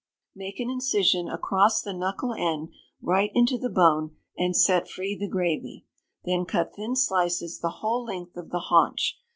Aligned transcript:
Make 0.35 0.59
an 0.59 0.67
incision 0.67 1.29
across 1.29 1.83
the 1.83 1.93
knuckle 1.93 2.33
end, 2.33 2.69
right 3.03 3.29
into 3.35 3.59
the 3.59 3.69
bone, 3.69 4.15
and 4.35 4.55
set 4.57 4.89
free 4.89 5.15
the 5.15 5.29
gravy. 5.29 5.85
Then 6.23 6.45
cut 6.45 6.73
thin 6.75 6.95
slices 6.95 7.59
the 7.59 7.69
whole 7.85 8.03
length 8.05 8.35
of 8.35 8.49
the 8.49 8.61
haunch. 8.61 9.19